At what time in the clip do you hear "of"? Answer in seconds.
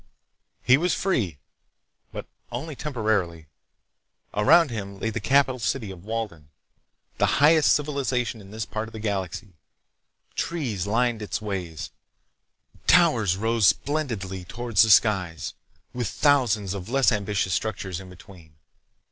5.91-6.03, 8.89-8.93, 16.73-16.89